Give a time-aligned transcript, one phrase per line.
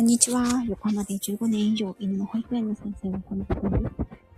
[0.00, 0.42] こんにちは。
[0.66, 3.82] 横浜で15年以上犬の保育園の先生をこの方です。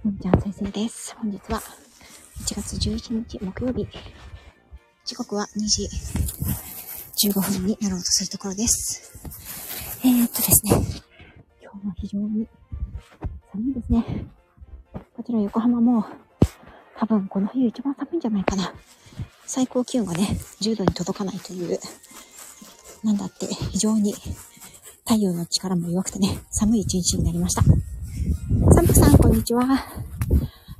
[0.05, 1.14] のんちゃん先生です。
[1.14, 3.87] 本日は1月11日木曜日。
[5.05, 5.88] 時刻は2時
[7.29, 9.12] 15分になろうとするところです。
[10.05, 10.73] えー、っとですね。
[11.62, 12.48] 今日は非常に
[13.52, 14.27] 寒いですね。
[15.16, 16.05] こちら横浜も
[16.98, 18.74] 多分この冬一番寒いんじゃないかな。
[19.47, 20.27] 最高気温がね、
[20.60, 21.79] 10度に届かないという、
[23.05, 24.12] なんだって非常に
[25.12, 27.62] 太陽の力も弱くてね、寒い一日になりました。
[27.62, 29.62] サンプさん、こんにちは。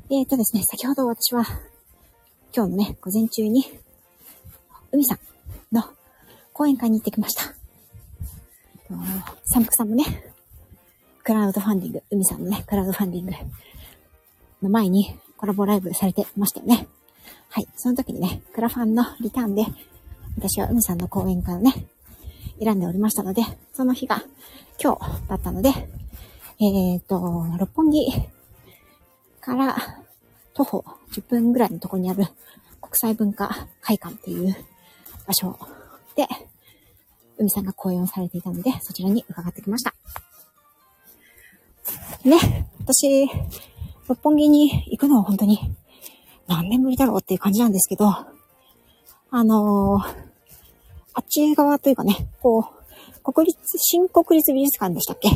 [0.09, 1.45] えーとですね、先ほど私は、
[2.57, 3.63] 今日のね、午前中に、
[4.91, 5.19] 海さん
[5.71, 5.85] の
[6.55, 7.43] 講演会に行ってきました。
[9.45, 10.05] サンプさんもね、
[11.25, 13.33] クラウドファンディング、海さんのね、クラウドファンディング
[14.63, 16.89] の前にコラボライブされてましたよね。
[17.51, 17.69] はい。
[17.77, 19.67] その時にね、クラファンのリターンで、
[20.39, 21.87] 私は海さんの講演会をね、
[22.61, 24.23] 選んでおりましたので、その日が
[24.83, 25.71] 今日だったので、
[26.61, 28.11] えっ、と、六本木
[29.41, 29.77] から
[30.55, 32.25] 徒歩10分ぐらいのところにある
[32.81, 34.55] 国際文化会館っていう
[35.27, 35.59] 場所
[36.15, 36.27] で、
[37.39, 39.95] 海さんが講演をされていたので、そちらに伺ってきました。
[42.25, 43.29] ね、私、
[44.09, 45.59] 六本木に行くのは本当に
[46.47, 50.32] 何年ぶりだろうっていう感じなんですけど、あのー
[51.15, 52.67] あっち側というかね、こ
[53.25, 55.29] う、国立、新国立美術館でしたっけ？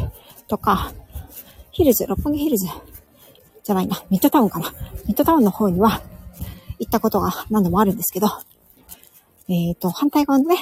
[0.49, 0.93] とか、
[1.71, 2.67] ヒルズ、六本木ヒルズ
[3.63, 4.73] じゃないな、ミッドタウンかな。
[5.07, 6.03] ミッドタウンの方には
[6.79, 8.29] 行ったことが何度もあるんですけど、
[9.49, 10.57] えっ、ー、と、反対側のね、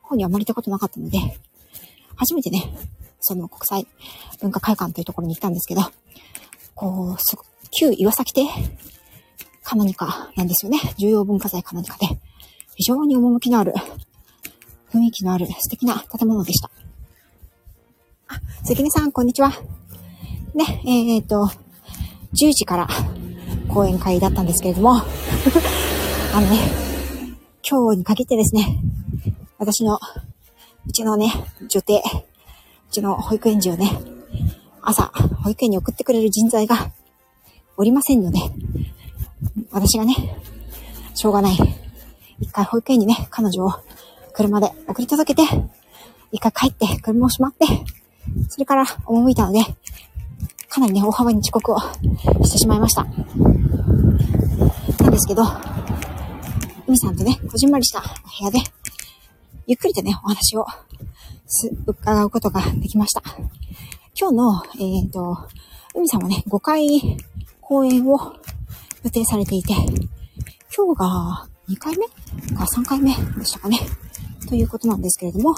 [0.00, 1.18] 方にはあまり行ったことなかったので、
[2.16, 2.72] 初めてね、
[3.20, 3.86] その国際
[4.40, 5.82] 文化会館というところに行ったんですけど、
[6.74, 7.36] こう、す
[7.70, 8.46] 旧岩崎邸
[9.62, 10.78] か何かなんですよね。
[10.98, 12.06] 重要文化財か何かで、
[12.74, 13.74] 非常に趣のある
[14.92, 16.70] 雰囲気のある素敵な建物でした。
[18.28, 19.50] あ、関根さん、こんにちは。
[20.54, 21.50] ね、えっ、と、
[22.34, 22.88] 10時から
[23.68, 24.96] 講演会だったんですけれども、
[26.34, 26.58] あのね、
[27.66, 28.80] 今日に限ってですね、
[29.56, 29.98] 私の、
[30.86, 31.32] うちのね、
[31.68, 32.02] 女帝、
[32.90, 33.90] うちの保育園児をね、
[34.82, 35.10] 朝、
[35.42, 36.92] 保育園に送ってくれる人材が
[37.78, 38.40] おりませんので、
[39.70, 40.14] 私がね、
[41.14, 41.56] しょうがない。
[42.40, 43.72] 一回保育園にね、彼女を
[44.34, 45.48] 車で送り届けて、
[46.30, 47.66] 一回帰って車をしまって、
[48.48, 49.60] それから赴いたので、
[50.68, 51.78] かなりね、大幅に遅刻を
[52.44, 53.04] してしまいました。
[53.04, 53.10] な
[55.08, 55.42] んですけど、
[56.86, 58.08] 海さんとね、こじんまりしたお部
[58.44, 58.58] 屋で、
[59.66, 60.66] ゆっくりとね、お話を
[61.46, 63.22] す、伺うことができました。
[64.18, 65.36] 今日の、えっ、ー、と、
[65.94, 67.18] 海さんはね、5回
[67.60, 68.34] 講演を
[69.04, 69.74] 予定されていて、
[70.74, 72.06] 今日が2回目
[72.56, 73.78] か3回目でしたかね。
[74.52, 75.56] ということなんですけれども、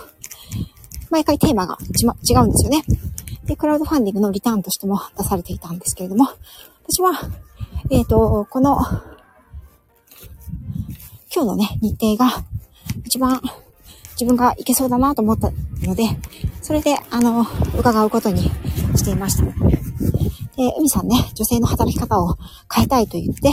[1.10, 2.84] 毎回テーマが違うんですよね。
[3.44, 6.28] で、クラウドファンディングのリターンとしても出されていたんですけれども、
[6.86, 7.10] 私は、
[7.90, 8.78] えっ、ー、と、この、
[11.34, 12.44] 今日のね、日程が
[13.04, 13.40] 一番
[14.12, 15.50] 自分が行けそうだなと思った
[15.84, 16.04] ので、
[16.62, 17.44] それで、あの、
[17.76, 18.42] 伺うことに
[18.94, 19.44] していました。
[19.44, 19.52] で、
[20.78, 22.36] 海さんね、女性の働き方を
[22.72, 23.48] 変えたいと言って、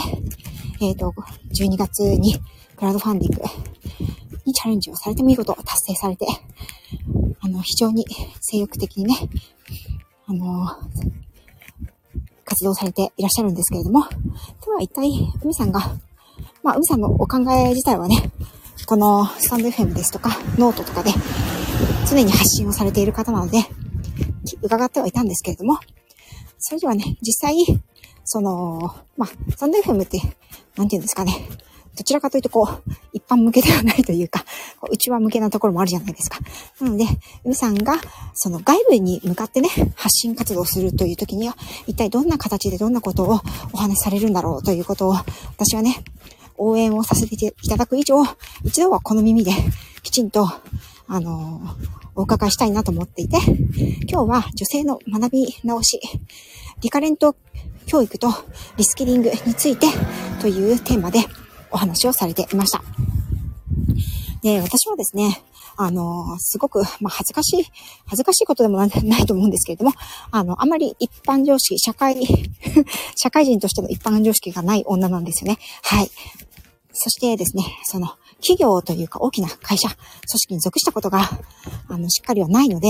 [0.80, 1.12] えっ、ー、と、
[1.52, 2.36] 12月に
[2.76, 3.42] クラウドファンディング
[4.44, 6.26] にチャレンジをされて見事達成されて、
[7.40, 8.04] あの、非常に
[8.40, 9.16] 精力的にね、
[10.26, 10.66] あの、
[12.44, 15.10] 活動されていらっしゃるんですけれども、では一体、
[15.42, 15.80] 海さんが、
[16.62, 18.30] まあ、海さんのお考え自体はね、
[18.86, 21.10] このスタンド FM ですとか、ノートとかで
[22.08, 23.58] 常に発信をされている方なので、
[24.62, 25.78] 伺ってはいたんですけれども、
[26.58, 27.56] それではね、実際、
[28.24, 30.20] その、まあ、スタンド FM って、
[30.76, 31.32] なんていうんですかね、
[31.96, 34.44] どちらかというとこう、一般向けではないというか、
[34.90, 36.38] 内輪向けなところもあるじゃないですか。
[36.80, 37.04] なので、
[37.44, 38.00] 海さんが、
[38.34, 43.40] その外部に向かってね、発信活動するという時には、一体どんな形でどんなことを
[43.72, 45.12] お話しされるんだろうということを、
[45.56, 46.02] 私はね、
[46.56, 48.22] 応援をさせていただく以上、
[48.64, 49.52] 一度はこの耳で
[50.02, 50.48] きちんと、
[51.08, 51.60] あの、
[52.14, 53.38] お伺いしたいなと思っていて、
[54.08, 56.00] 今日は女性の学び直し、
[56.80, 57.36] リカレント
[57.86, 58.28] 教育と
[58.76, 59.86] リスキリングについて
[60.40, 61.20] というテーマで
[61.72, 62.82] お話をされていました。
[64.42, 65.42] で、私はですね、
[65.76, 67.66] あの、すごく、まあ、恥ずかしい、
[68.06, 69.92] 恥ずかしいことでもないと思うんですけれども、
[70.30, 72.26] あの、あまり一般常識、社会、
[73.16, 75.58] 社会人としての一般常識がない女なんですよね。
[75.82, 76.10] はい。
[76.92, 78.08] そしてですね、その、
[78.42, 81.30] 企業というか大きな会社、組織に属したことが、
[81.88, 82.88] あの、しっかりはないので、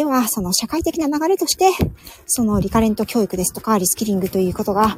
[0.00, 1.72] では、その社会的な流れとして、
[2.24, 4.96] そのリカレント教育ですとか、リスキリングということが、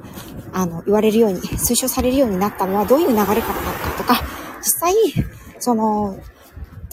[0.52, 4.22] あの、言われるように、推奨されるようになったのはどういう流れからなのかとか、
[4.60, 4.94] 実際、
[5.58, 6.16] その、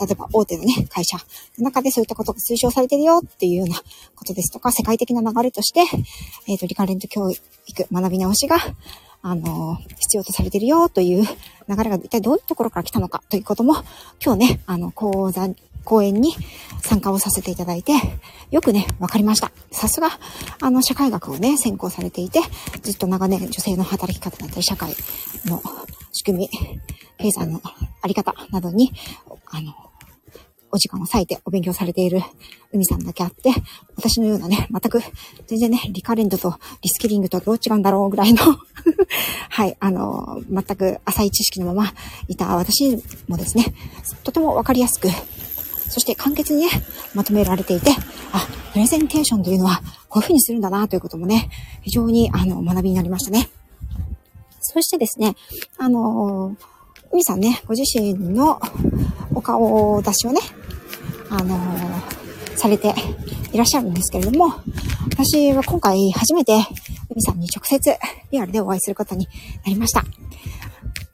[0.01, 1.17] 例えば大手のね、会社
[1.59, 3.75] の中でそういったことが推奨されてるよっていうような
[4.15, 5.81] ことですとか、世界的な流れとして、
[6.47, 7.39] えっ、ー、と、リカレント教育、
[7.91, 8.57] 学び直しが、
[9.21, 11.25] あの、必要とされてるよという
[11.67, 13.75] 流れが一体どういうところから来たのかということも、
[14.19, 15.47] 今日ね、あの、講座、
[15.89, 16.35] 講演に
[16.83, 17.93] 参加をさせていただいて、
[18.51, 19.51] よくね、わかりました。
[19.71, 20.09] さすが、
[20.61, 22.41] あの、社会学をね、専攻されていて、
[22.83, 24.95] ずっと長年女性の働き方だったり、社会
[25.45, 25.61] の
[26.11, 26.49] 仕組み、
[27.17, 27.59] 経済の
[28.01, 28.91] あり方などに、
[29.47, 29.73] あの、
[30.71, 32.21] お時間を割いてお勉強されている
[32.71, 33.49] 海さんだけあって、
[33.95, 35.01] 私のようなね、全く、
[35.47, 36.53] 全然ね、リカレントと
[36.83, 38.43] リスキリングとはどう違うんだろうぐらいの
[39.49, 41.93] はい、あの、全く浅い知識のまま
[42.27, 43.73] いた私もですね、
[44.23, 45.07] とてもわかりやすく、
[45.89, 46.69] そして簡潔にね、
[47.13, 47.91] まとめられていて、
[48.31, 51.49] あ、プレゼンテーションというのはこういう風にするんだなということもね、
[51.81, 53.49] 非常にあの、学びになりましたね。
[54.61, 55.35] そしてですね、
[55.77, 56.55] あの
[57.11, 58.59] 海さんね、ご自身の
[59.33, 60.39] お顔出しをね、
[61.29, 61.57] あの
[62.55, 62.93] されて
[63.51, 64.53] いらっしゃるんですけれども、
[65.09, 66.53] 私は今回初めて
[67.09, 67.95] 海さんに直接
[68.31, 69.27] リアルでお会いすることに
[69.65, 70.03] なりました。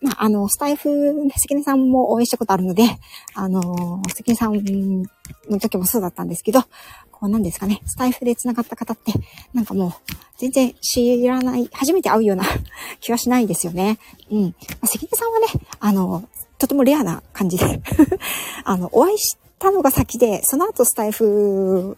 [0.06, 0.90] まあ、あの、スタイフ、
[1.36, 2.84] 関根さんも応援したことあるので、
[3.34, 5.04] あの、関根さん
[5.50, 6.62] の時もそうだったんですけど、
[7.12, 9.13] こうなんですかね、スタイフで繋がった方って、
[9.54, 9.92] なんかもう、
[10.38, 12.46] 全然知らない、初めて会うような
[13.02, 13.98] 気はしないですよね。
[14.30, 14.56] うん。
[14.80, 15.48] ま、関根さんはね、
[15.80, 16.24] あの、
[16.60, 17.81] とてもレアな感じで
[18.63, 21.98] あの、お会いしたのが先で、その後スタイフ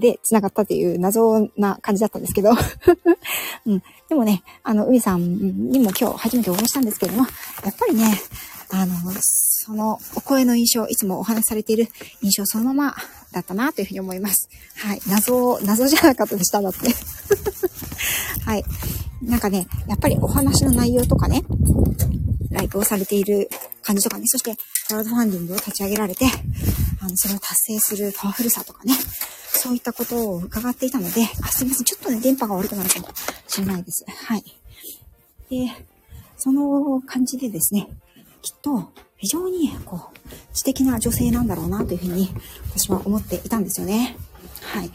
[0.00, 2.50] で繋がったっていう謎な感じだったんですけど
[3.66, 3.82] うん。
[4.08, 7.26] でもね、あの、海さんにも今日初めてお会いしたんですけれども、
[7.64, 8.20] やっぱりね、
[8.70, 11.88] あの、そのお声の印象、いつもお話しされている
[12.22, 12.96] 印象そのまま
[13.32, 14.48] だったなというふうに思います。
[14.76, 15.00] はい。
[15.06, 16.78] 謎を、謎じゃなかったでした、だって
[18.44, 18.64] はい。
[19.22, 21.42] なんかね、やっぱりお話の内容とかね、
[22.50, 23.48] ライブをされている
[23.82, 24.56] 感じとかね、そして、
[24.88, 26.26] クラウドファンディングを立ち上げられて、
[27.00, 28.94] あの、それを達成するパワフルさとかね、
[29.62, 31.84] そういったことを伺っていたので、あ、すいません。
[31.84, 33.08] ちょっとね、電波が悪くなるかも
[33.46, 34.06] しれないです。
[34.08, 34.44] はい。
[35.50, 35.70] で、
[36.38, 37.86] その感じでですね、
[38.40, 42.30] きっと非常にこう、知的な女性なんだろうなというふうに
[42.74, 44.16] 私は思っていたんですよね。
[44.62, 44.90] はい。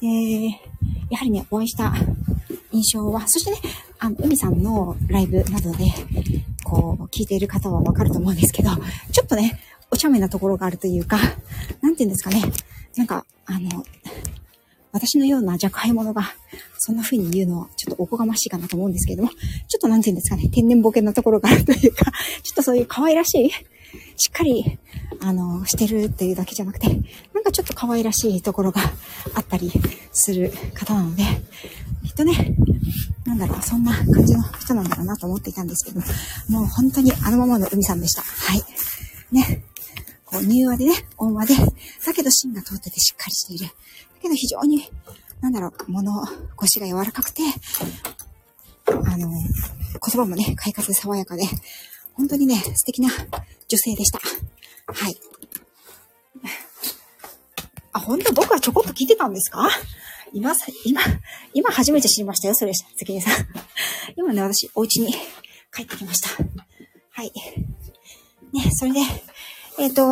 [0.00, 0.48] で、
[1.08, 1.94] やはりね、お会いした
[2.72, 3.58] 印象は、そしてね、
[4.00, 5.84] あの、海さんのライブなどで、
[6.64, 8.70] こう、聞いている方はわかると思うんですけど、
[9.12, 9.60] ちょっとね、
[9.92, 11.18] お茶目なところがあるというか、
[11.82, 12.42] なんて言うんですかね。
[12.96, 13.84] なんか、あの、
[14.92, 16.34] 私のような若輩者が、
[16.78, 19.36] そんな風に言うのは、ちょっとおこがましいかなと思うんですけれども、ちょ
[19.78, 22.04] っとなんて言うんですかね、天然ボケなところがあるというか、
[22.42, 23.50] ちょっとそういう可愛らしい、
[24.16, 24.78] しっかり、
[25.20, 28.82] あの、してるっていうだけじゃなくて、なんかちょっと可愛らしいところが
[29.34, 29.72] あったり
[30.12, 31.22] する方なので、
[32.04, 32.54] きっとね、
[33.24, 36.00] なんだろう、そんな感じの人なんだろうなと思っていたんですけど、
[36.50, 38.22] もう本当にあのままの海さんでした。
[38.22, 38.62] はい。
[39.32, 39.64] ね。
[40.32, 43.66] こう、柔和でね、温和で、だけど芯が通っててしっかりしている。
[43.66, 43.72] だ
[44.22, 44.88] けど非常に、
[45.40, 46.12] なんだろう、物
[46.56, 47.42] 腰が柔らかくて、
[48.86, 49.40] あの、言
[50.14, 51.44] 葉もね、快活で爽やかで、
[52.14, 54.20] 本当にね、素敵な女性でした。
[54.86, 55.16] はい。
[57.92, 59.68] あ、本当僕はちょこっと聞いてたんですか？
[60.32, 61.02] 今さ、今、
[61.52, 63.46] 今初めて知りましたよ、それ、関根さん。
[64.16, 65.12] 今ね、私、お家に
[65.74, 66.30] 帰ってきました。
[67.10, 67.32] はい。
[68.52, 69.00] ね、それで、
[69.78, 70.04] えっ、ー、と、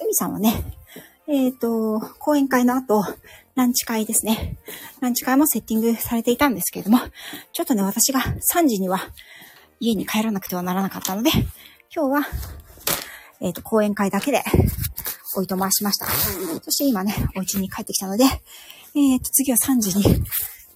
[0.00, 0.62] 海さんはね、
[1.26, 3.04] えっ、ー、と、講演会の後、
[3.56, 4.58] ランチ会ですね。
[5.00, 6.98] ランチ会もセッティングされていたんですけれども、
[7.52, 9.00] ちょっとね、私が3時には
[9.80, 11.30] 家に帰らなくてはならなかったので、
[11.94, 12.28] 今日は、
[13.40, 14.42] えっ、ー、と、講演会だけで
[15.36, 16.06] おいと回しました。
[16.06, 18.24] そして今ね、お家に帰ってきたので、
[18.94, 20.24] えっ、と、次は3時に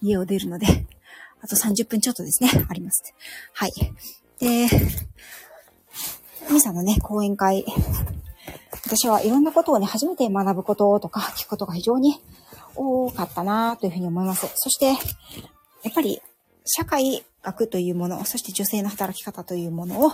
[0.03, 0.67] 家を出るので、
[1.41, 3.03] あと30分ちょっとですね、あります。
[3.53, 3.73] はい。
[4.41, 4.67] で、
[6.51, 7.65] みさんのね、講演会、
[8.87, 12.21] 私はいろんなことをね、初めて学ぶこととか聞くことが非常に
[12.77, 14.47] 多かったなというふうに思います。
[14.55, 16.21] そして、やっぱり
[16.65, 20.13] 社会学というもの、そして女性の働き方というものを、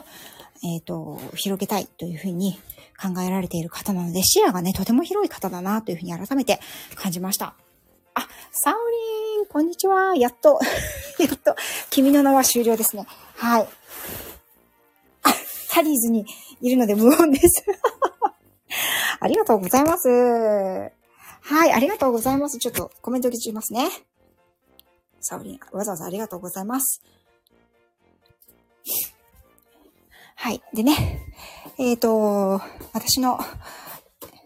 [0.63, 2.59] えっ、ー、と、広げたいというふうに
[3.01, 6.61] 考えられている方なので、視野がね、とても広い方だなというふうに改めて
[6.97, 7.55] 感じました。
[8.15, 10.17] あ、サオリン、こんにちは。
[10.17, 10.59] やっと、
[11.19, 11.55] やっと、
[11.91, 13.07] 君の名は終了ですね。
[13.37, 13.69] はい。
[15.71, 16.27] タリーズに
[16.61, 17.65] いるので無音です
[19.21, 20.09] ありがとうございます。
[20.09, 22.59] はい、ありがとうございます。
[22.59, 23.89] ちょっとコメント入れますね。
[25.21, 27.03] サオリン、わざわざありがとうございます。
[30.37, 30.63] はい。
[30.73, 31.23] でね、
[31.79, 32.63] えっ、ー、と、
[32.93, 33.39] 私の、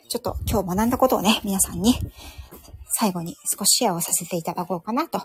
[0.08, 1.94] ちょっと今日学んだことをね、皆さんに
[2.96, 5.22] 最後に少しシェアをさせていただこうかなと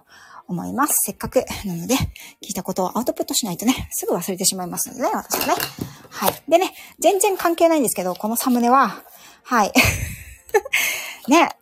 [0.47, 0.93] 思います。
[1.05, 5.61] せっかくなので、聞いたことをアウトプットしないとね、すぐ忘れてしまいますのでね、私はね。
[6.09, 6.43] はい。
[6.49, 9.03] でね、全然関係ないんですけど、このサムネは、
[9.43, 9.73] はい。
[11.29, 11.55] ね、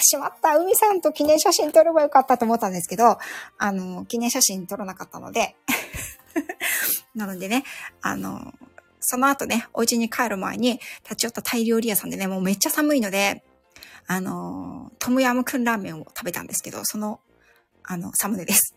[0.00, 0.56] しまった。
[0.56, 3.18] 海さんと記念写真撮ればよかったと思ったんですけど、
[3.58, 5.56] あの、記念写真撮らなかったので
[7.14, 7.64] なのでね、
[8.00, 8.54] あの、
[9.00, 13.42] その後ね、お家に帰る前に立ち寄ったタイ料理屋さんでね、もうめっちゃ寒いので、
[14.12, 17.20] あの、トムヤムクンラーメンを食べたんですけど、その、
[17.84, 18.74] あの、サムネです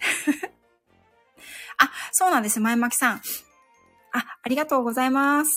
[1.80, 2.60] あ、そうなんです。
[2.60, 3.22] 前巻さん。
[4.12, 5.50] あ、ありがとうございます。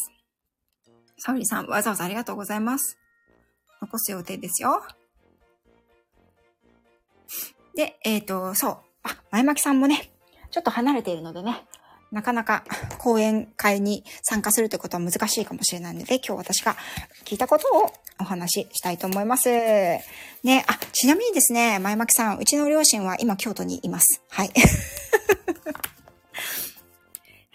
[1.18, 2.96] サウリさん、わざわざありがとうございます。
[3.82, 4.82] 残す予定ですよ。
[7.74, 8.78] で、えっ、ー、と、そう。
[9.02, 10.10] あ、前巻さんもね、
[10.50, 11.66] ちょっと離れているのでね、
[12.16, 12.64] なかなか
[12.96, 16.74] 講演会に参加するということは難しいかもしれないので、今日私が
[17.26, 19.50] 聞いたことをお話ししたいと思います。
[19.50, 24.22] ね、あ、ちなみにですね、前巻さん、うちの両親は今京都にいます。
[24.30, 24.50] はい。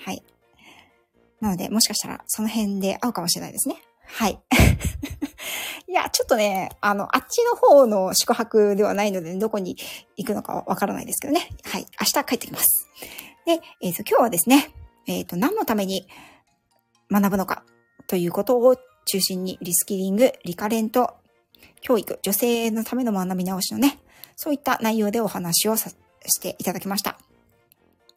[0.05, 0.21] はい。
[1.39, 3.77] なので、もしかしたらその辺で会うかもしれないですね。
[4.05, 4.39] はい。
[5.89, 9.75] いや、ちょっとね、あの、あっちの方の宿泊ではないので、どこに
[10.17, 11.49] 行くのかわからないですけどね。
[11.63, 11.87] はい。
[11.99, 12.85] 明日帰ってきます。
[13.51, 14.71] で、え、ー、と、今日はですね、
[15.07, 16.07] えっ、ー、と、何のために
[17.11, 17.65] 学ぶのか
[18.07, 21.15] ということを中心にリスキリング、リカレント、
[21.81, 23.99] 教育、女性のための学び直しのね、
[24.37, 27.19] そういった内容でお話をさしていただきました。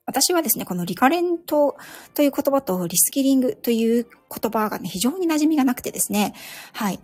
[0.07, 1.77] 私はですね、このリカレント
[2.15, 6.35] という言葉とリスキリングという言葉がね、非常に馴染みがなくてですね、
[6.73, 7.01] はい。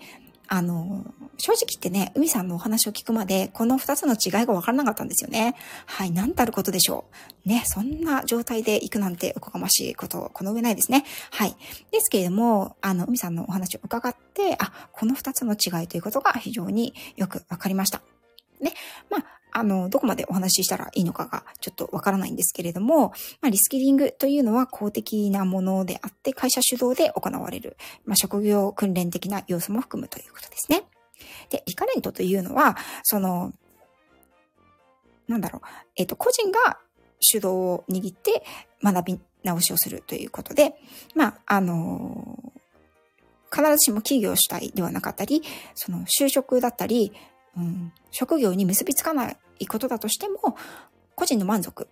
[0.52, 1.04] あの、
[1.38, 5.54] 正直言ってね、海さんのお話を聞くまで、この二つの違いが分からなかったんですよね。
[5.86, 7.04] はい、なんたることでしょ
[7.46, 7.48] う。
[7.48, 11.04] ね、そんな状態で行くなんておこがましいこと、この上ないですね。
[11.30, 11.54] はい。
[11.92, 18.02] ですけれども、あの、海さんのお話を伺って、あ、この二つの違いということが非常によく分かりました。
[18.60, 18.74] ね、
[19.08, 30.84] まあ、あの、どこまでお話ししたらいいのかがちょっとわからないんですけれども、まあ、リスキリングというのは公的なものであって会社主導で行われる、まあ、職業訓練的な要素も含むということですね。
[31.50, 33.52] で、リカレントというのは、その、
[35.28, 35.66] なんだろう、
[35.96, 36.78] えっ、ー、と、個人が
[37.20, 38.42] 主導を握って
[38.82, 40.74] 学び直しをするということで、
[41.14, 42.52] まあ、あの
[43.52, 45.42] 必ずしも企業主体ではなかったり、
[45.74, 47.12] その就職だったり、
[47.56, 50.56] うん、職業に結びつかないことだとしても、
[51.14, 51.88] 個人の満足。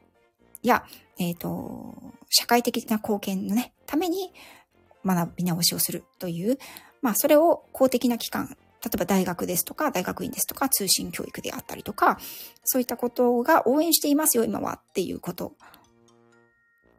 [0.62, 0.84] や、
[1.18, 1.94] えっ、ー、と、
[2.28, 4.32] 社会的な貢献のね、ために
[5.04, 6.58] 学び直しをするという、
[7.02, 12.18] まあ、それを公的な機関、例えば大学ですとか、大学院ですとか、通信教育であったりとか、
[12.64, 15.54] そういったことが応援していますよ、今はっていうこと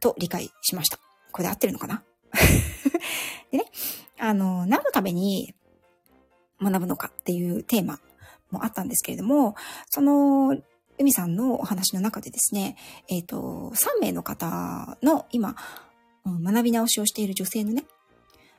[0.00, 0.98] と理解しました。
[1.32, 2.02] これで合ってるのかな？
[3.50, 3.64] でね、
[4.18, 5.54] あの、何のために
[6.60, 8.00] 学ぶのかっていうテーマ
[8.50, 9.54] もあったんですけれども、
[9.88, 10.56] その、
[10.98, 12.76] 海さんのお話の中でですね、
[13.08, 15.56] えっ、ー、と、3名の方の今、
[16.26, 17.84] 学び直しをしている女性のね、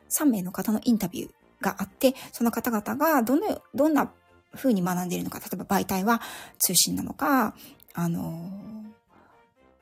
[0.10, 1.32] 3名の方のインタビュー
[1.62, 4.12] があって、その方々がどの、どんな
[4.56, 6.22] 風に学んでいるのか、例えば媒体は
[6.58, 7.56] 通信なのか、
[7.94, 8.50] あの、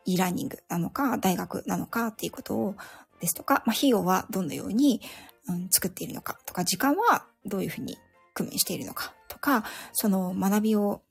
[0.05, 2.75] e ラーニングなのか、大学なのかっていうことを、
[3.19, 5.01] ですとか、まあ、費用はどのように、
[5.47, 7.97] うん、作っているのかとか、時間はどういうふうに
[8.33, 11.01] 工面しているのかか、その学びを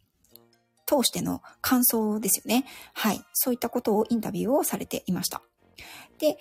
[0.87, 2.65] 通しての感想ですよね。
[2.95, 3.21] はい。
[3.33, 5.43] そういったことをインタビューをされていました。
[6.19, 6.39] で、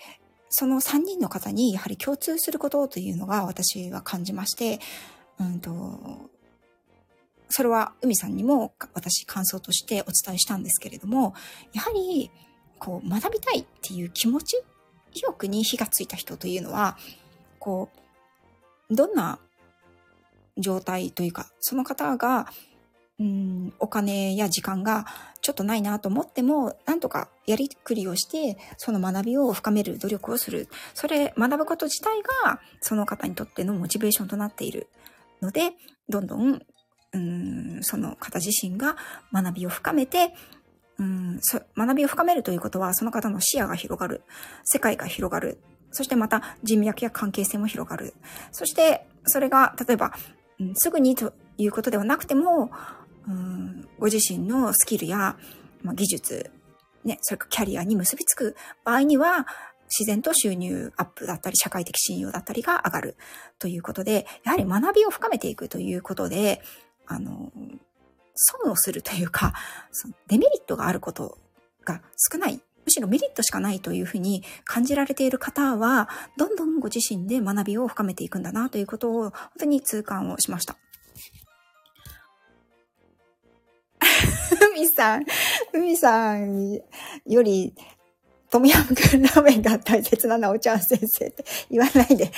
[0.48, 4.80] その3人の方にやはり共通することというのが私は感じまして、
[5.38, 6.30] うんと、
[7.50, 11.34] それは海さんにも私感想としてお伝えしたんですけれども、
[11.72, 12.30] やはり
[12.78, 14.56] こう学びたいっていう気持ち、
[15.12, 16.96] 意欲に火がついた人というのは、
[17.58, 17.90] こ
[18.90, 19.38] う、どんな
[20.58, 22.46] 状態というか、その方が、
[23.18, 25.06] うん、お金や時間が
[25.42, 30.68] ちょっとないなと思っても、なんとかやりくりをして、その学びを深める努力をする。
[30.94, 34.88] それ、学ぶこと自体が、その方にとってのモチベーションとなっている
[35.42, 35.72] ので、
[36.08, 36.62] どんどん、
[37.12, 38.96] うん、その方自身が
[39.32, 40.34] 学びを深めて、
[40.98, 41.40] うん、
[41.76, 44.22] 学びを深めるということは、その方の視野が広がる。
[44.64, 45.60] 世界が広がる。
[45.90, 48.14] そしてまた人脈や関係性も広がる。
[48.52, 50.12] そして、それが、例えば、
[50.60, 52.70] うん、すぐにということではなくても、
[53.26, 55.36] うん、ご自身のスキルや、
[55.82, 56.50] まあ、技術、
[57.04, 59.46] ね、それからキャリアに結びつく場合には、
[59.88, 63.16] 自然と収入アップだったり、社会的信用だったりが上がる
[63.58, 66.62] ということで、やはり学びを深めていくということで、
[67.06, 67.50] あの、
[68.34, 69.54] 損をするというか、
[69.90, 71.38] そのデメリットがあること
[71.84, 80.78] が少ないむしろメリットしかないというふうに感じられている方は、どんどんご自身で学びを深めていくんだなということを、本当に痛感をしました。
[84.74, 85.26] 海さん、
[85.74, 86.80] 海さん
[87.26, 87.74] より、
[88.48, 92.32] トムヤムクンラーメンが大切なのはお茶先生って言わないで。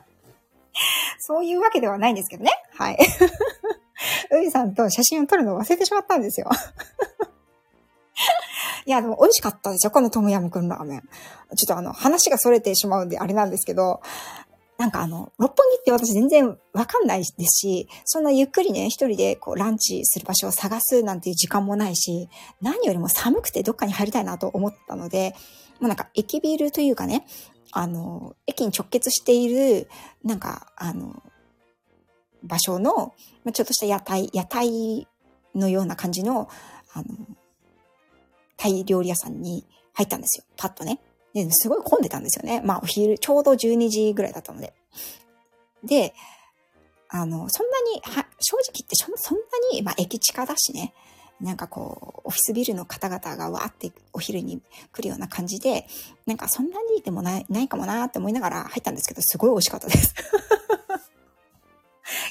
[1.18, 2.50] そういうわけではないんですけどね。
[2.74, 2.98] はい。
[4.30, 6.50] 海さんと写真を撮るのを忘れてしまったんですよ。
[8.86, 11.00] いや、でも美味しかったですよ、このトムヤムクンラーメン。
[11.56, 14.00] ちょっとあの、話が逸れてしまうんであれなんですけど、
[14.78, 22.30] なんかあの、六本木って私全然わかんないですし、そんなゆっくりね、一人でこうランチする場所を探すなんていう時間もないし、
[22.62, 25.34] 何よりも寒くてどっかに入りたいなと思ったので、
[25.80, 27.26] もうなんか駅ビルというかね、
[27.72, 29.88] あの、駅に直結している、
[30.24, 31.22] なんか、あの、
[32.42, 33.14] 場所の、
[33.52, 35.06] ちょっとした屋台、屋台
[35.54, 36.48] のような感じの、
[36.94, 37.06] あの、
[38.60, 39.64] タイ料理屋さんに
[39.94, 40.44] 入ったんですよ。
[40.58, 41.00] パッとね。
[41.32, 42.60] で、すごい混んでたんですよね。
[42.62, 44.74] まあ、お昼、ちょうど12時ぐらいだったので。
[45.82, 46.12] で、
[47.08, 50.92] あの、そんなに、は、正直言ってそんなに、まあ、駅近だしね。
[51.40, 54.60] なんかこう、オフィスビルの方々がわーってお昼に
[54.92, 55.86] 来るような感じで、
[56.26, 60.14] なんかそんなにでもない、ないかもなーって思いながら入ったんですけど、すごい美味しかったです。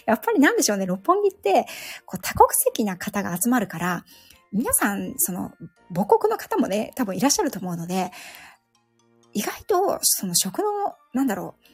[0.06, 1.66] やっぱりなんでしょうね、六本木って、
[2.06, 4.06] こう多国籍な方が集まるから、
[4.52, 5.52] 皆さん、その、
[5.94, 8.12] 母国の方もね、多分いらっしゃると思うので、
[9.34, 10.66] 意外と、その食の、
[11.14, 11.70] なんだろう、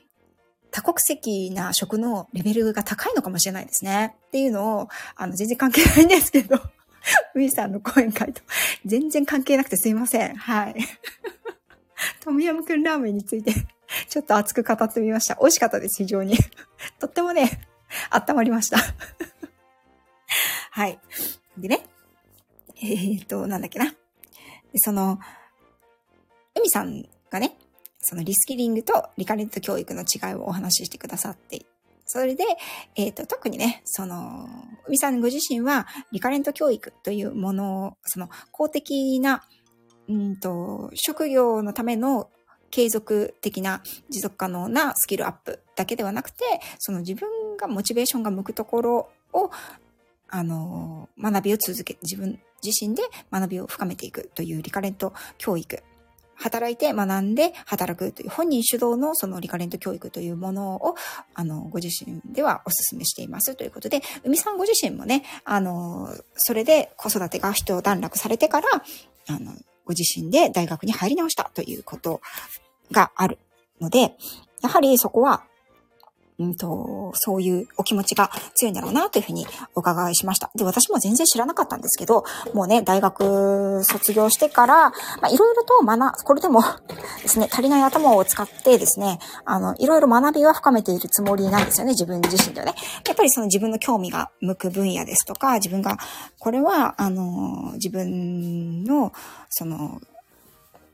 [0.72, 4.15] 多国籍な食のレベルが高いのかもしれないですね。
[4.27, 6.60] っていうのを、あの、全然関係ないんですけど、
[7.36, 8.41] ウィさんの講演会と
[8.86, 10.36] 全然関係なくてすいません。
[10.36, 10.75] はい。
[12.22, 13.53] トムヤムクンラーメンについて
[14.10, 15.36] ちょっと熱く語ってみました。
[15.36, 16.38] 美味しかったです、非常に。
[17.00, 17.62] とってもね、
[18.10, 18.77] 温まりました
[20.72, 21.00] はい。
[21.58, 21.86] でね、
[22.82, 23.94] えー、と、なんだっけな。
[24.75, 25.20] その、
[26.55, 27.58] 海さんがね、
[28.00, 31.65] そのリスキリングとリカレント教育の違いをお話ししてくださって
[32.05, 32.44] それで、
[32.96, 34.48] えっ、ー、と、特にね、その、
[34.88, 39.44] 海さんご自身は、リカレント教育というものを、その、公的な、
[40.08, 42.30] うんと、職業のための
[42.69, 46.43] 継続的な持続可能なスキルアップだけではなくて、
[46.78, 49.49] その自分がモチベーションが向くところを、
[50.30, 55.84] あの、学びを続け、自分自身で学びを深めていくというリカレント教育。
[56.38, 60.95] 働いて学んで働くという本人主導のそのリカレント教育というものを、
[61.34, 68.67] あの、ご自身ではお勧めしていますということで、海さんご自身もね、あの、それで子育てが一段落されてから、
[69.30, 69.54] あの、
[69.86, 72.21] ご自身で大学に入り直したということ
[72.91, 73.38] がある
[73.80, 74.15] ので、
[74.62, 75.43] やはりそこは
[76.38, 80.52] うんと、そういうお気持ちが強いんだろうなというふうにお伺いしました。
[80.56, 84.93] で、私も全然知らなかったんですけど、もうね、大学卒業してから、ま
[85.24, 86.62] あ、いろいろと学、これでも
[87.21, 92.76] ですね、足りない頭を使ってですね、あの、いろいろ学びは深めているつもりなんですよね、自分自身ではね。
[93.08, 95.98] やっぱりその自分の興味が向く分野ですとか、自分が、
[96.39, 99.13] これは、あの、自分の、
[99.50, 100.02] その、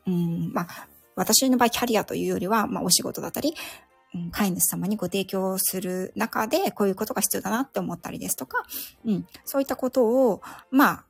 [0.06, 3.56] うん、まあ、私の場合キャリアというよりは、まあ、お仕事だったり、
[4.32, 8.63] 飼い主様にご提供する中で、こういうことが必要だなって思ったりですとか、
[9.06, 11.06] うん、そういったことを、まあ、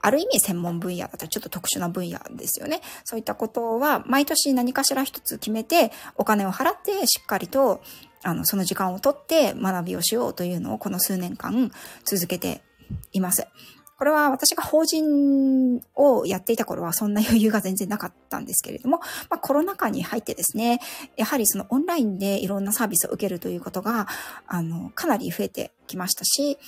[0.00, 2.80] ある意味専門分野だったらちょっと特殊な分野ですよね。
[3.04, 7.82] そういったことは毎年何かしら一つ決めてお金を払ってしっかりと
[8.22, 11.72] あのその時間をとって学びをしようというのをこの数年間
[12.04, 12.62] 続けて
[13.12, 13.46] います。
[13.98, 20.80] これは私が法人をやっていた頃はそんな余裕が全然なかったんですけれども、まあ、コロナ禍に入ってですね、
[21.16, 24.06] やはりそのオンラインでいろんなサービスを受けるということが、
[24.46, 26.58] あの、かなり増えてきましたし、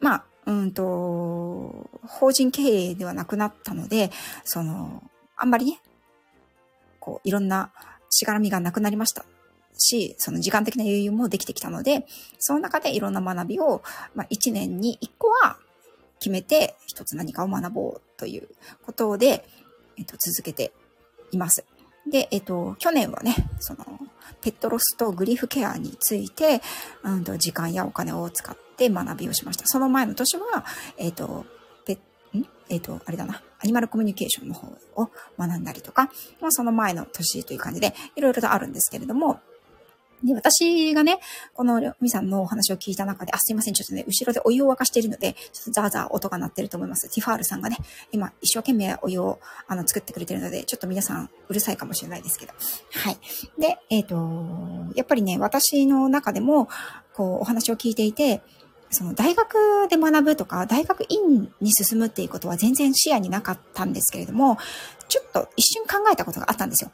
[0.00, 4.10] まあ、うんと、法人経営ではなくなったので、
[4.44, 5.02] その、
[5.36, 5.80] あんまりね、
[7.00, 7.72] こう、いろんな
[8.10, 9.24] しがらみがなくなりました
[9.78, 12.06] し、その時間的な余裕もできてきたので、
[12.38, 13.82] その中でいろんな学びを、
[14.14, 15.56] まあ、1年に1個は
[16.24, 18.48] 決めて一つ何かを学ぼうという
[18.82, 19.46] ことで、
[19.98, 20.72] えっと、続けて
[21.32, 21.66] います。
[22.10, 23.84] で、えっと、去年はね、その、
[24.40, 26.62] ペットロスとグリーフケアについて、
[27.02, 29.66] うんと、時間やお金を使って学びをしました。
[29.66, 30.64] その前の年は、
[30.96, 31.44] えっと、
[31.84, 31.98] ペ
[32.34, 32.46] ん？
[32.70, 36.10] えっと、あれだな、アニマルコミュニケーションの方を学んだりとか、
[36.40, 39.40] まあ、その前の年という感じで、いろいろとあるんですけれども、
[40.24, 41.18] で、私がね、
[41.52, 47.08] このりょみさんのお話を聞いた中で、あ、すいません、ちょっとね、後ろでお湯を沸かしているので、ちょっとザーザー音が鳴ってると思います。
[47.14, 47.76] ティファールさんがね、
[48.10, 52.52] 今、一生懸命お湯を、あの、作ってくれてるので、ちょっと皆さん、うるさいかもしれないですけど。
[52.92, 53.18] はい。
[53.60, 56.68] で、えっ、ー、と、やっぱりね、私の中でも、
[57.12, 58.42] こう、お話を聞いていて、
[58.90, 64.56] その大学で学ぶとか、大学院に進むっていうことは全然視野になかったんですけれども、
[65.08, 66.92] ちょっと一瞬考えたことがあったんですよ。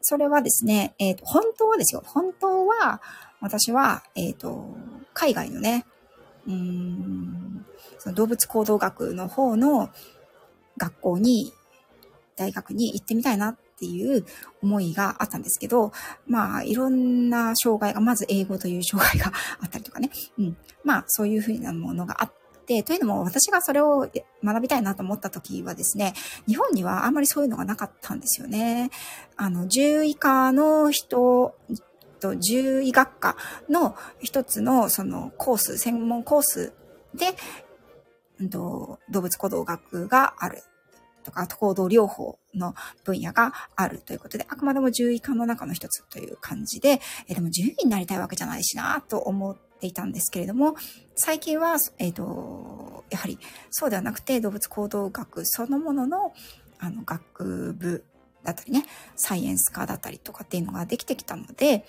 [0.00, 2.02] それはですね、え、ー、本当はですよ。
[2.06, 3.00] 本当は、
[3.40, 4.76] 私は、えっ、ー、と、
[5.12, 5.84] 海外のね、
[6.46, 7.66] うん、
[7.98, 9.90] その動物行動学の方の
[10.76, 11.52] 学校に、
[12.36, 14.24] 大学に行ってみたいなっていう
[14.62, 15.92] 思いがあったんですけど、
[16.26, 20.10] まあ、いろんな障害が、まず英語という障害があったりとかね。
[20.38, 20.56] うん。
[20.84, 22.37] まあ、そういうふうなものがあって、
[22.84, 24.08] というのも私がそれを
[24.44, 26.14] 学びたいなと思った時はですね、
[26.46, 28.90] 日本にはあんまりそういうのがなかったんですよね。
[29.36, 31.54] あの、10以下の人、
[32.18, 33.36] と、獣医学科
[33.68, 36.72] の一つのそのコース、専門コース
[37.14, 37.34] で、
[38.40, 40.62] うんと、動物行動学がある
[41.28, 50.74] とか、行動療法の分野があるということで、あくまでも獣医科の中の一つという感じで、えでも獣医になりたいわけじゃないしなと思っていたんですけれども、
[51.14, 53.38] 最近は、えっ、ー、と、やはり
[53.70, 56.34] そうではなくて動物行動学そのものの
[56.78, 58.04] あの学部
[58.44, 58.84] だったりね、
[59.16, 61.84] サイエンス科だったりとかっていうのができてきたので、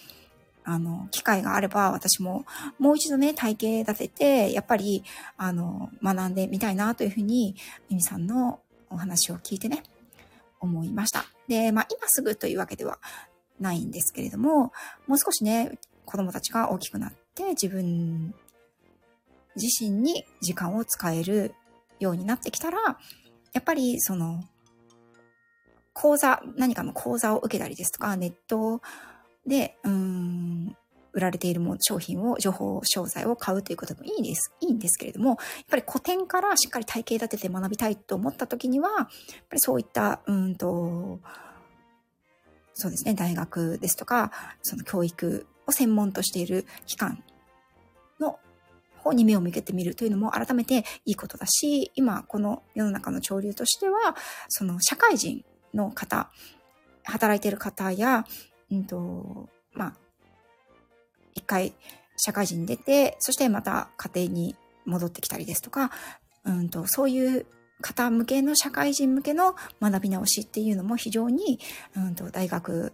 [0.64, 2.46] あの、機会があれば私も
[2.78, 5.04] もう一度ね、体系立てて、やっぱり、
[5.38, 7.56] あの、学んでみたいなというふうに、
[7.90, 9.84] ミミさんのお話を聞いてね、
[10.60, 11.26] 思いました。
[11.48, 13.00] で、まあ今すぐというわけでは
[13.60, 14.72] ないんですけれども、
[15.08, 18.34] もう少しね、子供たちが大きくなって自分
[19.56, 21.54] 自身に時間を使える
[22.00, 22.78] ようになってきたら、
[23.54, 24.44] やっぱりその、
[25.94, 28.82] 講座、何かの講座を受けたりですとか、ネット
[29.46, 30.78] で、うん、
[31.14, 34.54] 売られているも商品を、情報商材を買うということもいいです。
[34.62, 35.38] いいんですけれども、やっ
[35.70, 39.08] ぱり古典からしっかり体系立てて学びたいと思った時には、やっ
[39.50, 41.20] ぱりそういった、うんと、
[42.74, 47.24] そうですね、大学ですとか、その教育を専門としている機関
[48.20, 48.40] の
[48.98, 54.16] 方に目を向けてみるというのも改めていいことだし、今この世の中の潮流としては、
[54.48, 55.44] その社会人
[55.74, 56.32] の方、
[57.04, 58.26] 働いている方や、
[58.72, 59.94] うんと、まあ、
[61.36, 61.74] 一回
[62.18, 65.92] 社会人に出て、そしてまた家庭に戻ってきたりですとか、
[66.46, 67.46] うんと、そういう
[67.82, 71.60] 方向けの社会人向けの学び直しっていうのも非常に、
[71.96, 72.94] うんと、大学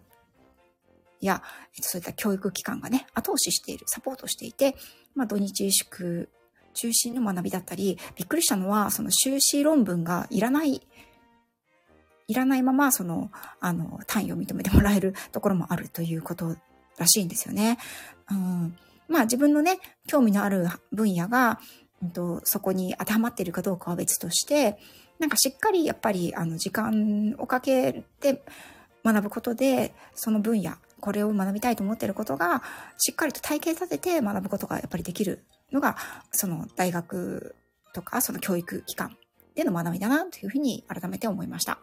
[1.21, 1.41] や、
[1.82, 4.76] そういった教育機関がね、後押ししている、サポートしていて、
[5.15, 6.30] まあ土日祝
[6.74, 10.82] 中心の学びだったり、びっくりしたのは、その修士論文がいらない
[12.28, 16.56] いらないまま、その、あの、単位を認めてもらえるところもあるということ
[16.98, 17.78] らしいんですよね。
[18.32, 21.60] うん、まあ自分のね、興味のある分野が、
[22.02, 24.78] うんと、そこに当てはまっているかどうかは別として、
[25.20, 28.44] なんかしっかりやっぱり、あの、時間をかけて
[29.04, 32.64] 学ぶことで、その分野、これを学びたいと思っていることが、
[32.98, 35.96] しっかりと体系立てて学ぶことがやっぱりできるのが、
[36.32, 37.56] その大学
[37.94, 39.16] とか、その教育機関
[39.56, 41.80] での学びだなというふうに改めて思いました。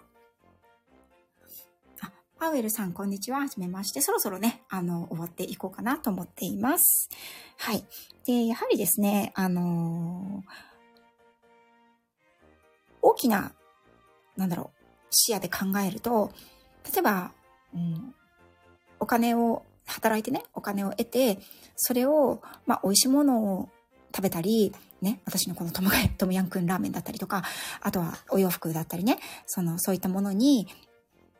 [2.42, 3.38] パウエルさん、こんにちは。
[3.38, 4.00] はじめまして。
[4.00, 7.08] そろそろね、あの、終わっていこうかなと思っています。
[7.56, 7.84] はい。
[8.26, 10.42] で、やはりですね、あの、
[13.00, 13.52] 大きな、
[14.36, 16.32] なんだろう、視野で考えると、
[16.92, 17.30] 例えば、
[17.76, 18.12] うん、
[18.98, 21.38] お金を、働いてね、お金を得て、
[21.76, 23.68] それを、まあ、美味しいものを
[24.12, 27.44] 食べたり、ね、私のこのトムトムヤンクンラーメンだったりとか、
[27.80, 30.66] あとはお洋服だったりね、その、そういったものに、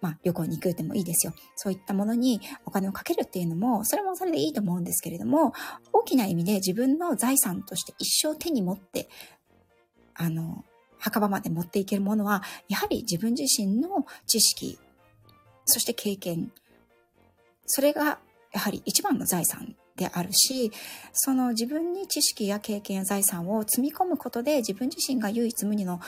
[0.03, 1.33] まあ、旅行に行くでもいいですよ。
[1.55, 5.53] そういったものにお金をかけるっていうのも、それもそれでいいと思うんですけれども、
[5.93, 9.09] 大きな意味で自分の財産として一生手に持って、
[10.15, 10.65] あの、
[10.99, 14.79] 墓場まで持っていけるものは、やはり自分自身の知識、
[15.65, 16.53] そして経験、
[17.67, 18.19] それが
[18.53, 20.73] やはり一番の財産であるし、
[21.12, 26.01] その自分に知識や経験や財産を積み込むことで自分自身が唯一無二の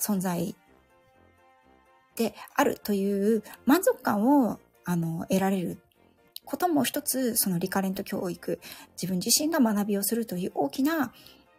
[0.00, 0.56] 存在
[2.16, 5.78] であるという満足感をあの得られる
[6.44, 8.60] ことも一つそのリカレント教育
[9.00, 11.12] 自分自身が学びをするという大きな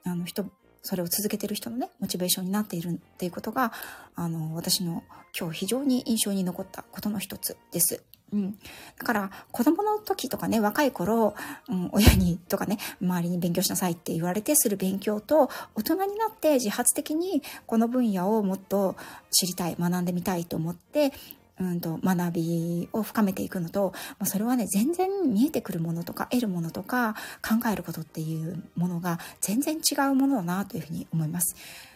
[0.03, 0.45] あの人
[0.81, 3.73] それを続けてる人のねモチベーションになっているっていうことが
[4.15, 5.03] あの私の
[5.37, 8.03] 今日非常に印象に残ったことの一つです。
[8.33, 8.59] うん。
[8.97, 11.35] だから、子供の時とかね、若い頃、
[11.69, 18.95] うん、親にとかね、周りに勉強しなさいって言われてする勉強と、大人になって自発的にこの分野をもっと
[19.31, 21.13] 知りたい、学んでみたいと思って、
[21.59, 31.55] うんと、学びを深めていくのと、まあ、それはね、全然見えてくるものとか、得るものとか、考えることっていうものが全然違うものだなというふうに思います。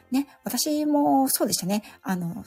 [0.09, 1.83] ね、私もそうでしたね。
[2.01, 2.43] あの、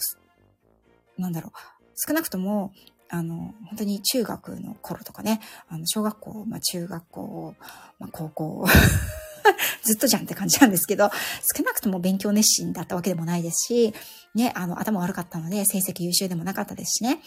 [1.16, 1.52] なんだろう。
[1.96, 2.72] 少なくとも、
[3.08, 7.54] あの、本当に中学の頃とかね、あの、小学校、まあ中学校、
[7.98, 8.66] まあ高校、
[9.82, 11.10] ずっとじゃんって感じなんですけど、
[11.56, 13.94] 少なくとも勉強熱心だったわけでもないですし、
[14.34, 17.20] ね、あの、頭悪かったので成績優秀でもなかったですしね。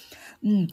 [0.44, 0.68] うん。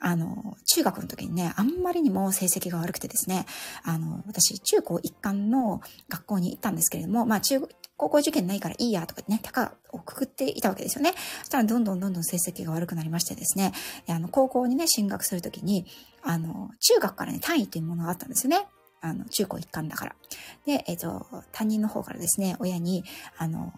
[0.00, 3.46] あの、中学の時にね、あんまりにも成績が悪くてですね、
[3.82, 7.60] あの、私、中高一貫の学校に行ったんですけれども、まあ、中、
[7.96, 11.14] 高校受験ないからいいやとかね、高をくくっていたわけですよね。
[11.40, 13.72] そしたらどんどんどんどん成績が悪くなりましてですね、
[14.08, 15.84] あの、高校にね、進学するときに、
[16.22, 18.68] あの、中学からね、単位というものがあったんですよね。
[19.00, 20.16] あの、中高一貫だから。
[20.64, 23.04] で、えっ、ー、と、担任の方からですね、親に、
[23.36, 23.72] あの、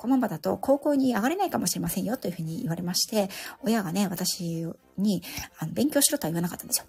[0.00, 3.28] このままだと高校に上がれないかもしれませんよというふうに言われまして、
[3.62, 5.22] 親がね、私に
[5.58, 6.86] あの勉強しろとは言わなかったんですよ。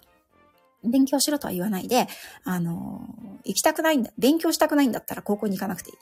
[0.82, 2.08] 勉強しろとは言わないで、
[2.44, 3.06] あの、
[3.44, 5.96] 行きたくないんだ、勉強したくないんだったら高校に行かなくていい。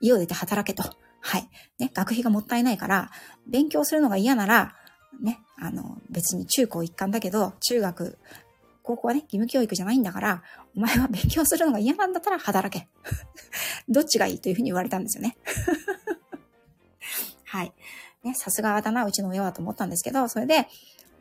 [0.00, 0.82] 家を出て働けと。
[1.20, 1.48] はい。
[1.78, 3.12] ね、学費がもったいないから、
[3.46, 4.74] 勉強するのが嫌なら、
[5.22, 8.18] ね、あの、別に中高一貫だけど、中学、
[8.82, 10.42] 高校はね、義務教育じゃないんだから、
[10.76, 12.88] お前は勉強するのが嫌なんだったら働け。
[13.88, 15.36] どっちがいいというふうに言われたんですよね。
[17.52, 17.72] はい。
[18.24, 20.68] ね、さすがだな、うちの親はと思ったんですけど、それで、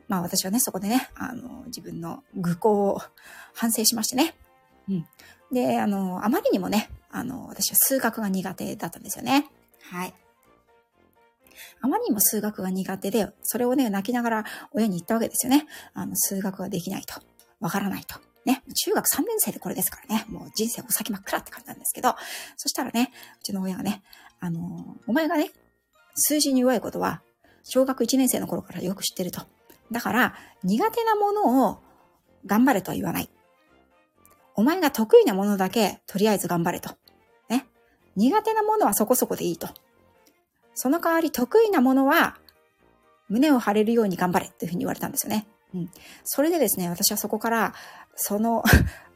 [0.08, 3.02] まあ私はね、そこでね、あの、自分の愚行を
[3.54, 4.34] 反省しましてね。
[4.88, 5.06] うん。
[5.52, 9.50] で、あの、あまりにもね、あの、私は数学が苦手だったんですよね。
[9.82, 10.13] はい。
[11.82, 15.65] あまりにも数学が苦手で、それをね、泣きながら親に言ったわけですよね。
[15.94, 17.22] あの、数学ができないと。
[17.60, 18.17] わからないと。
[18.46, 22.15] ね、中学3年生でこれですからね、もう人生お先真っ暗って感じなんですけど、
[22.56, 24.02] そしたらね、うちの親がね、
[24.39, 25.52] あの、お前がね、
[26.15, 27.21] 数字に弱いことは、
[27.63, 29.41] 小学1年生の頃からよく知ってると。
[29.91, 31.80] だから、苦手なものを
[32.45, 33.30] 頑張れとは言わない。
[34.56, 36.95] お前が得意なものだけ、とりあえず頑張れと。
[37.50, 37.67] ね。
[38.15, 39.69] 苦手なものはそこそこでいいと。
[40.74, 42.38] その代わり得意なものは、
[43.30, 45.47] 胸を張れるように頑張れっていうふうに言われたんですよね。
[45.74, 45.91] うん。
[46.24, 47.74] それでですね、私はそこから、
[48.15, 48.63] その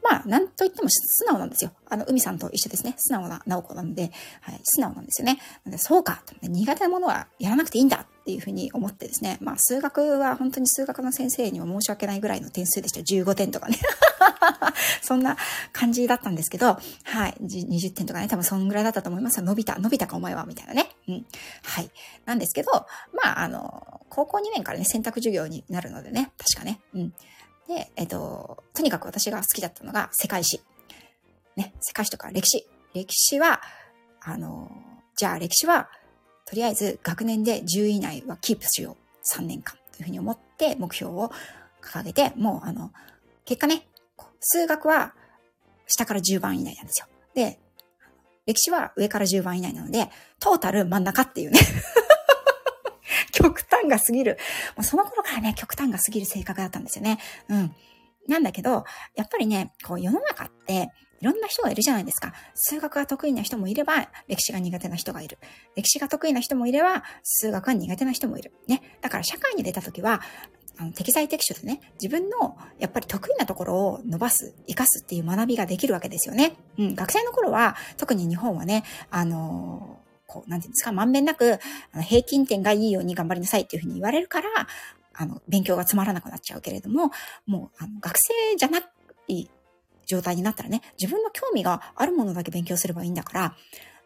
[0.08, 1.72] まあ、なんと言っても素直なんですよ。
[1.88, 2.94] あの、海さんと一緒ですね。
[2.96, 5.38] 素直な直子なので、はい、素直なんですよね。
[5.64, 9.38] なのでそうか、苦手なものはやらなくていいんだっていうふうに思ってですね。
[9.40, 13.00] まあ、数学は本当に数学の先生には申し訳ないぐらいの点数でした。
[13.00, 13.78] 15点とかね。
[15.02, 15.36] そんな
[15.72, 20.90] 感じだったんですけど、はい、20点とかね、多分そんぐらいだったと思います伸びた、伸びたかお前は、みたいなね。
[21.08, 21.26] うん。
[21.62, 21.90] はい。
[22.24, 22.70] なんですけど、
[23.12, 26.80] まあ、あの、高校2年からね、選択授業になるのでね、確かね。
[26.94, 27.14] うん。
[27.68, 30.60] で、えっと、とにかく私が好きだったのが世界史。
[31.56, 32.66] ね、世界史とか歴史。
[32.94, 33.60] 歴史は、
[34.22, 34.70] あの、
[35.16, 35.88] じゃあ歴史は、
[36.44, 39.06] とりあえず学年で10位以内はキープしよう。
[39.40, 41.32] 3年間というふうに思って目標を
[41.82, 42.92] 掲げて、もうあの、
[43.44, 43.88] 結果ね、
[44.40, 45.14] 数学は
[45.86, 47.06] 下から10番以内なんですよ。
[47.34, 47.58] で、
[48.46, 51.60] 歴史は上から10番以内なので、トータル真ん中っていうね
[53.32, 54.38] 極端が過ぎる。
[54.76, 57.18] もうその頃からね、極端が過ぎる性格だったんですよね。
[57.48, 57.74] うん。
[58.28, 58.84] なんだけど、
[59.14, 62.34] やっぱりね、こう世の中って、いろんな人がいるじゃないですか。
[62.54, 65.38] 数学が得意な人もいれば、歴史が苦手な人がいる。
[65.74, 68.52] 歴史が得意な人もいれば、数学が苦手な人もいる。
[68.66, 68.82] ね。
[69.00, 70.20] だから社会に出た時は、
[70.78, 76.56] あの適材適所でね、自分のやっぱり得意なところを伸ばす、活かすっていう学びができるわけですよね。
[76.78, 81.58] うん、学生の頃は、特に日本はね、あのこう、なんていうんですか、まんべんなく、
[82.02, 84.48] 平均点がいいように頑張りなさいっていうふうに言われるから、
[85.14, 87.10] あの、勉強がつまらなくなっちゃうけれども、
[87.46, 88.80] もう、あの、学生じゃな
[89.28, 89.50] い
[90.06, 93.56] 状態になったらね、自分の興味があるものだけ勉強すればいいんだから、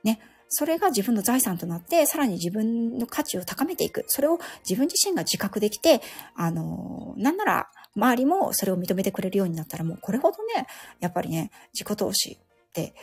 [0.04, 4.04] ね、それが自分の財産となって、さらに自分の価値を高めていく。
[4.08, 6.00] それを自分自身が自覚できて、
[6.34, 10.66] あの、なんなら、周りもそれを認めてくれるようになったら、もうこれほどね、
[10.98, 12.94] やっぱりね、自己投資って、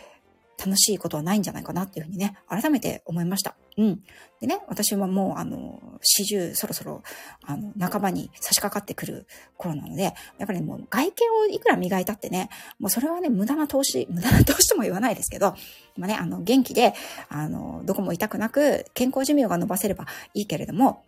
[0.58, 3.56] 楽しいことはないんじゃないかなっていうふうにね、改めて思いました。
[3.78, 4.02] うん。
[4.42, 7.04] でね、私はもう、あの、四十そろそろ、
[7.44, 15.54] あの、半ばに差し掛かってくる頃なので、やっぱりもう外見をいくら磨いたってね、もうそれはね、無駄な投資、無駄な投資とも言わないですけど、
[15.96, 16.96] 今ね、あの、元気で、
[17.30, 21.04] あの、どこも痛くなく、健康寿命が伸ばせればいいけれども、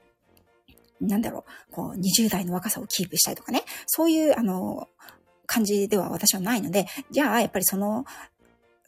[1.02, 4.88] なんだろう、こう、20代の若さをキープしたいとかね、そういう、あの、
[5.46, 8.06] 感じでは私はないので、じゃあ、やっぱりその、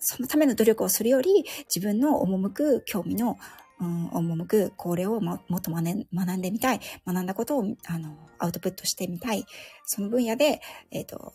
[0.02, 3.38] そのための努力をするより、自分の赴く興味の、
[3.80, 6.80] うん、赴くこれをももっと学んでみたい。
[7.06, 9.46] 学んだことを、あの、アウトプットしてみたい。
[9.86, 10.60] その分野で、
[10.90, 11.34] えっ、ー、と、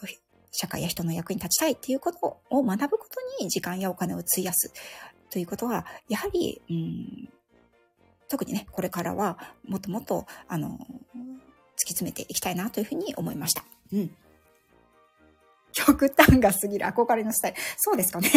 [0.50, 4.72] 社会や人の役に立ちたいっていうことを学ぶことに時間やお金を費やす
[5.31, 7.29] ということは、やはり、うん、
[8.29, 10.79] 特にね、これからはもっともっと、あの、突き
[11.94, 13.64] 詰めていきたいなというふうに思いました。
[13.92, 14.11] うん。
[15.76, 17.58] 極端が過ぎる憧れのスタイル。
[17.76, 18.30] そうですかね。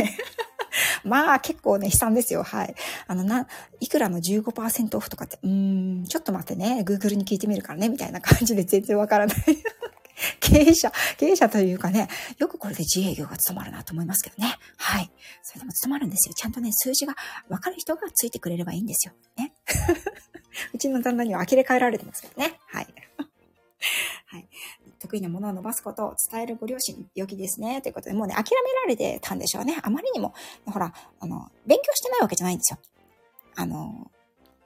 [1.05, 2.43] まあ結構ね、悲惨ですよ。
[2.43, 2.75] はい。
[3.07, 3.47] あの、な、
[3.79, 9.37] いくらの15%オフとかって、うーん、ちょっと待ってね、Google に聞いてみるからね、みたいな感じで全然わからない。
[10.41, 14.57] 経営者、経営者というかね、よくこれで自営業が務まるなと思いますけどね。
[14.75, 15.09] はい。
[15.41, 16.33] それでも務まるんですよ。
[16.35, 17.15] ちゃんとね、数字が
[17.47, 19.13] わかる人がついてくれればいいんですよ。
[19.37, 19.53] ね。
[20.73, 22.59] うちの旦那には呆れ返られてますけどね。
[22.67, 22.87] はい。
[24.25, 24.49] はい。
[24.99, 27.81] 得意なものを伸ばすことを伝えるご両親良きですね。
[27.81, 29.77] ということで、もうね、諦められてたんでしょうね。
[29.81, 30.33] あまりにも、
[30.65, 32.79] ほら、あの、勉強してないわけじゃないんですよ。
[33.55, 34.11] あの、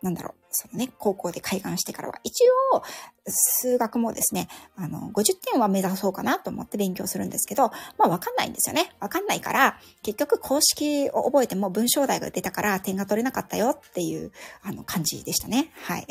[0.03, 2.43] なんだろう、そのね、高校で開眼してからは、一
[2.73, 2.83] 応、
[3.25, 8.91] 数学もですね、あの、50点は目指そうかなと思って勉強するんですけど、まあわかんないんですよね。
[8.99, 15.71] わかんないから、結局公式を覚えても文章題が出たから点が取れなかったよっていう、あの、感じでしたね。
[15.83, 16.07] はい。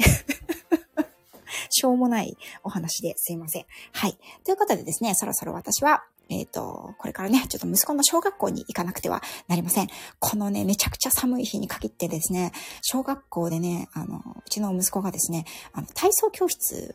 [1.72, 3.66] しょうもないお話ですいません。
[3.92, 4.18] はい。
[4.44, 9.88] ということでですね、そろそろ私は、えっ、ー、と、これからね、ちょっと息子の小学校に行かなくてはなりません。
[10.18, 16.94] このね、めちゃくちゃ寒い日に限ってですね、小学校でね、あの、うちの息子がですね、あの、体操教室、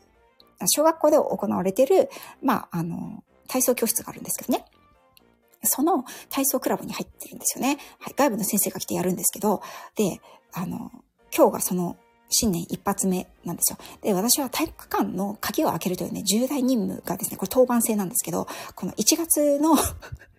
[0.66, 2.08] 小学校で行われてる、
[2.42, 4.64] まあ、あの、体操教室があるんですけどね。
[5.64, 7.78] その体操クラブに入ってるんですよね。
[7.98, 8.14] はい。
[8.16, 9.60] 外部の先生が来てやるんですけど、
[9.96, 10.20] で、
[10.52, 10.90] あの、
[11.36, 11.96] 今日がその
[12.28, 13.78] 新年一発目なんですよ。
[14.02, 19.76] で、私は体育館の鍵を開けるというね、重大任務がですね、これ当番制なんですけど、この1月の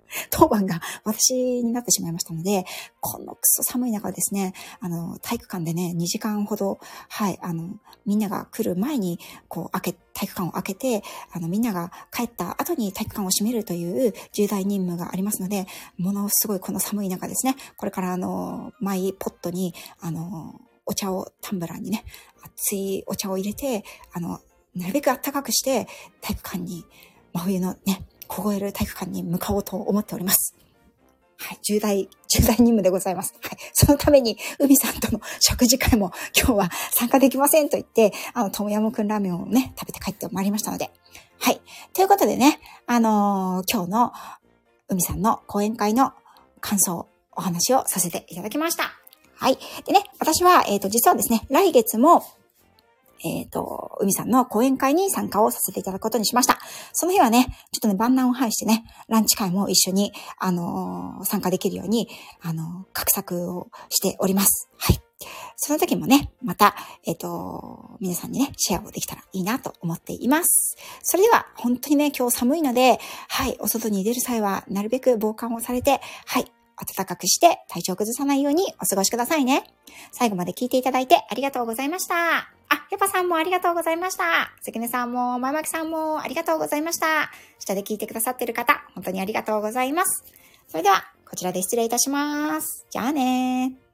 [0.29, 2.65] 当番が私になってしまいましたので、
[2.99, 7.75] このクソ寒い中ですね、あの、体育館でね、2時間ほど、はい、あの、
[8.05, 22.03] みんなが来る前に、こう、開け、体育館を開けて、あの、みんなが帰った後に体育館を閉めるという重大任務がありますので、ものすごいこの寒い中ですね、これからあの、マイポットに、あの、お茶を、タンブラーにね、
[22.43, 24.39] 熱いお茶を入れて、あの、
[24.75, 25.87] なるべく暖かくして、
[26.19, 26.83] 体育館に、
[27.31, 30.55] 真冬のね、凍える体育館に向かおうと思っております。
[31.37, 33.35] はい、重大、重大任務でございます。
[33.41, 33.57] はい。
[33.73, 40.91] そのために、海さんとの食事会も今日は参加できませんと言って、あの、トムヤムクンラーメンをね、食べて帰ってまいりましたので。
[41.39, 41.61] はい。
[41.93, 44.11] ということでね、あのー、今日の
[44.89, 46.13] 海さんの講演会の
[46.59, 48.98] 感想、お話をさせていただきました。
[49.39, 49.57] はい。
[49.85, 52.23] でね、私は、えっ、ー、と、実はですね、来月も、
[53.23, 56.59] えっ、ー、と、海さんの講演会に参加をさせていただくことにしました。
[56.91, 62.09] その日はね、ちょっとね、万難を排してね、ランチ会も一緒に、あのー、参加できるように、
[62.41, 64.69] あのー、画策をしております。
[64.77, 64.99] はい。
[65.55, 66.75] その時もね、また、
[67.05, 70.77] えっ、と、皆さんにね、シェアをできたらいいなと思っています。
[71.01, 79.63] それでは、本当にね、今日寒いので、はい、お外に出る際は、なるべく防寒をされて、はい、暖かくして体調崩さないようにお過ごしくださいね。
[80.11, 82.15] 最後まで聞いていただいてありがとうございました。
[82.71, 84.51] あ、ヘパさんもありがとうございました。
[84.61, 87.31] 関根さんも、ままきさんもありがとうございました。
[87.59, 90.23] 下で聞いてくださってる方、本当にありがとうございます。
[90.67, 92.85] それでは、こちらで失礼いたします。
[92.89, 93.88] じゃあねー。